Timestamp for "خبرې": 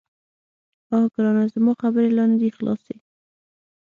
1.81-2.09